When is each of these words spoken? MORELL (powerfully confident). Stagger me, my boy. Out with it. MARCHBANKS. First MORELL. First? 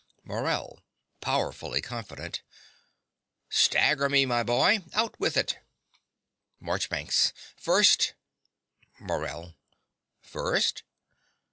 MORELL 0.23 0.79
(powerfully 1.19 1.79
confident). 1.79 2.41
Stagger 3.49 4.09
me, 4.09 4.25
my 4.25 4.41
boy. 4.41 4.83
Out 4.93 5.19
with 5.19 5.37
it. 5.37 5.59
MARCHBANKS. 6.59 7.33
First 7.55 8.15
MORELL. 8.99 9.53
First? 10.19 10.81